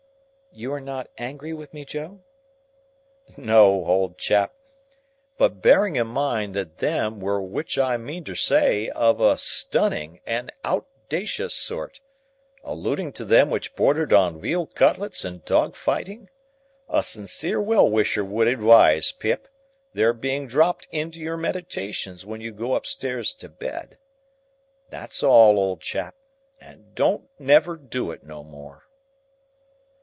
"You 0.53 0.73
are 0.73 0.81
not 0.81 1.09
angry 1.17 1.53
with 1.53 1.73
me, 1.73 1.85
Joe?" 1.85 2.23
"No, 3.37 3.67
old 3.85 4.17
chap. 4.17 4.53
But 5.37 5.61
bearing 5.61 5.95
in 5.95 6.07
mind 6.07 6.55
that 6.55 6.79
them 6.79 7.21
were 7.21 7.41
which 7.41 7.77
I 7.79 7.95
meantersay 7.95 8.89
of 8.89 9.21
a 9.21 9.37
stunning 9.37 10.19
and 10.25 10.51
outdacious 10.65 11.53
sort,—alluding 11.53 13.13
to 13.13 13.23
them 13.23 13.49
which 13.49 13.77
bordered 13.77 14.11
on 14.11 14.41
weal 14.41 14.65
cutlets 14.65 15.23
and 15.23 15.45
dog 15.45 15.77
fighting,—a 15.77 17.01
sincere 17.01 17.61
well 17.61 17.89
wisher 17.89 18.25
would 18.25 18.49
adwise, 18.49 19.13
Pip, 19.17 19.47
their 19.93 20.11
being 20.11 20.47
dropped 20.47 20.85
into 20.91 21.21
your 21.21 21.37
meditations, 21.37 22.25
when 22.25 22.41
you 22.41 22.51
go 22.51 22.75
upstairs 22.75 23.33
to 23.35 23.47
bed. 23.47 23.97
That's 24.89 25.23
all, 25.23 25.57
old 25.57 25.79
chap, 25.79 26.13
and 26.59 26.93
don't 26.93 27.29
never 27.39 27.77
do 27.77 28.11
it 28.11 28.25
no 28.25 28.43
more." 28.43 28.85